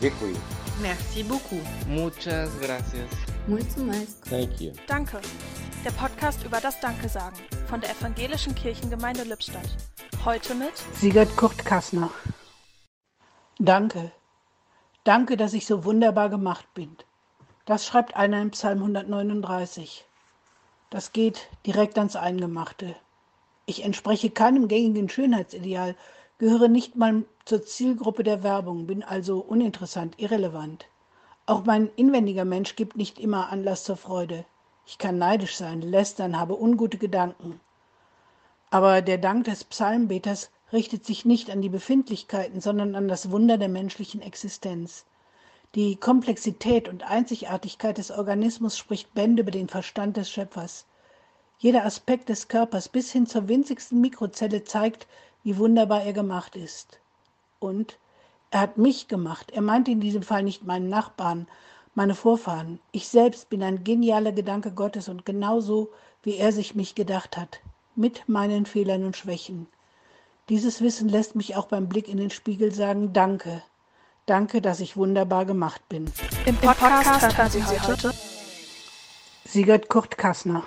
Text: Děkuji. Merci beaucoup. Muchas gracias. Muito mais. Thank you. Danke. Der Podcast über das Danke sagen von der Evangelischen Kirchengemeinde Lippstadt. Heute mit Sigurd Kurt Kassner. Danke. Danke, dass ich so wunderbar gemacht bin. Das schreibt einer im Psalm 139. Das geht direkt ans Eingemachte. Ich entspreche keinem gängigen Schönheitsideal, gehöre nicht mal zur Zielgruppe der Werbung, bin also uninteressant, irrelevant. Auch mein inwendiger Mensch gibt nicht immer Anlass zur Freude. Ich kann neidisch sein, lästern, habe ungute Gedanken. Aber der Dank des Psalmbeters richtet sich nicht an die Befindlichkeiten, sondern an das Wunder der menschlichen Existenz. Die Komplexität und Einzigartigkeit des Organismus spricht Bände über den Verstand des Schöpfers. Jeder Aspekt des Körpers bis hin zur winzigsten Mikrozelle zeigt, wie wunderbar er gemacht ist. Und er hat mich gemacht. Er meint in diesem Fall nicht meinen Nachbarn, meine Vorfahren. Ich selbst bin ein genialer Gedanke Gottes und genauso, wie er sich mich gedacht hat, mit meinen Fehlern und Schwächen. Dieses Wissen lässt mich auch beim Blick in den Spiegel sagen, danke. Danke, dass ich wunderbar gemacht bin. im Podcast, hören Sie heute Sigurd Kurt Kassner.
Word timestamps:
Děkuji. 0.00 0.36
Merci 0.80 1.24
beaucoup. 1.24 1.62
Muchas 1.86 2.50
gracias. 2.60 3.10
Muito 3.48 3.80
mais. 3.80 4.20
Thank 4.20 4.60
you. 4.60 4.72
Danke. 4.86 5.20
Der 5.84 5.92
Podcast 5.92 6.44
über 6.44 6.60
das 6.60 6.80
Danke 6.80 7.08
sagen 7.08 7.36
von 7.68 7.80
der 7.80 7.90
Evangelischen 7.90 8.54
Kirchengemeinde 8.54 9.24
Lippstadt. 9.24 9.68
Heute 10.24 10.54
mit 10.54 10.72
Sigurd 10.94 11.36
Kurt 11.36 11.64
Kassner. 11.64 12.10
Danke. 13.58 14.12
Danke, 15.02 15.36
dass 15.36 15.52
ich 15.52 15.66
so 15.66 15.84
wunderbar 15.84 16.28
gemacht 16.28 16.72
bin. 16.74 16.96
Das 17.64 17.84
schreibt 17.84 18.14
einer 18.14 18.40
im 18.40 18.50
Psalm 18.50 18.78
139. 18.78 20.04
Das 20.90 21.12
geht 21.12 21.48
direkt 21.66 21.98
ans 21.98 22.14
Eingemachte. 22.14 22.94
Ich 23.66 23.84
entspreche 23.84 24.30
keinem 24.30 24.68
gängigen 24.68 25.08
Schönheitsideal, 25.08 25.96
gehöre 26.38 26.68
nicht 26.68 26.96
mal 26.96 27.24
zur 27.44 27.64
Zielgruppe 27.64 28.22
der 28.22 28.42
Werbung, 28.42 28.86
bin 28.86 29.02
also 29.02 29.40
uninteressant, 29.40 30.14
irrelevant. 30.18 30.86
Auch 31.46 31.64
mein 31.64 31.90
inwendiger 31.96 32.44
Mensch 32.44 32.76
gibt 32.76 32.96
nicht 32.96 33.18
immer 33.18 33.50
Anlass 33.50 33.84
zur 33.84 33.96
Freude. 33.96 34.44
Ich 34.86 34.98
kann 34.98 35.18
neidisch 35.18 35.56
sein, 35.56 35.82
lästern, 35.82 36.38
habe 36.38 36.60
ungute 36.60 36.98
Gedanken. 36.98 37.60
Aber 38.70 39.02
der 39.02 39.18
Dank 39.18 39.44
des 39.44 39.64
Psalmbeters 39.64 40.50
richtet 40.72 41.04
sich 41.04 41.24
nicht 41.24 41.50
an 41.50 41.62
die 41.62 41.68
Befindlichkeiten, 41.68 42.60
sondern 42.60 42.94
an 42.94 43.08
das 43.08 43.30
Wunder 43.30 43.58
der 43.58 43.68
menschlichen 43.68 44.20
Existenz. 44.20 45.06
Die 45.74 45.96
Komplexität 45.96 46.88
und 46.88 47.02
Einzigartigkeit 47.02 47.98
des 47.98 48.10
Organismus 48.10 48.78
spricht 48.78 49.12
Bände 49.14 49.42
über 49.42 49.50
den 49.50 49.68
Verstand 49.68 50.16
des 50.16 50.30
Schöpfers. 50.30 50.86
Jeder 51.58 51.84
Aspekt 51.84 52.28
des 52.28 52.48
Körpers 52.48 52.88
bis 52.88 53.10
hin 53.10 53.26
zur 53.26 53.48
winzigsten 53.48 54.00
Mikrozelle 54.00 54.64
zeigt, 54.64 55.06
wie 55.42 55.56
wunderbar 55.56 56.02
er 56.02 56.12
gemacht 56.12 56.56
ist. 56.56 57.00
Und 57.58 57.98
er 58.50 58.60
hat 58.60 58.78
mich 58.78 59.08
gemacht. 59.08 59.50
Er 59.50 59.62
meint 59.62 59.88
in 59.88 60.00
diesem 60.00 60.22
Fall 60.22 60.42
nicht 60.42 60.64
meinen 60.64 60.88
Nachbarn, 60.88 61.46
meine 61.94 62.14
Vorfahren. 62.14 62.80
Ich 62.92 63.08
selbst 63.08 63.50
bin 63.50 63.62
ein 63.62 63.84
genialer 63.84 64.32
Gedanke 64.32 64.72
Gottes 64.72 65.08
und 65.08 65.26
genauso, 65.26 65.90
wie 66.22 66.36
er 66.36 66.52
sich 66.52 66.74
mich 66.74 66.94
gedacht 66.94 67.36
hat, 67.36 67.60
mit 67.94 68.28
meinen 68.28 68.66
Fehlern 68.66 69.04
und 69.04 69.16
Schwächen. 69.16 69.66
Dieses 70.48 70.80
Wissen 70.80 71.08
lässt 71.08 71.34
mich 71.34 71.56
auch 71.56 71.66
beim 71.66 71.88
Blick 71.88 72.08
in 72.08 72.16
den 72.16 72.30
Spiegel 72.30 72.72
sagen, 72.72 73.12
danke. 73.12 73.62
Danke, 74.24 74.60
dass 74.60 74.80
ich 74.80 74.96
wunderbar 74.96 75.44
gemacht 75.44 75.86
bin. 75.88 76.10
im 76.46 76.56
Podcast, 76.56 77.36
hören 77.36 77.50
Sie 77.50 77.80
heute 77.80 78.12
Sigurd 79.44 79.88
Kurt 79.88 80.18
Kassner. 80.18 80.64